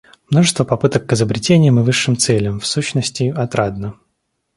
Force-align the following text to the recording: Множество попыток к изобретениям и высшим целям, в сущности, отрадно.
Множество 0.31 0.63
попыток 0.63 1.05
к 1.05 1.13
изобретениям 1.13 1.77
и 1.79 1.83
высшим 1.83 2.17
целям, 2.17 2.59
в 2.59 2.65
сущности, 2.65 3.25
отрадно. 3.29 3.97